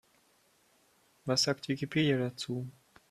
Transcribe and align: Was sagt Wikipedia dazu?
Was 1.25 1.43
sagt 1.43 1.67
Wikipedia 1.67 2.17
dazu? 2.17 2.67